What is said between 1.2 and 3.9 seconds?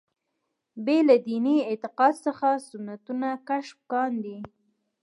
دیني اعتقاد څخه سنتونه کشف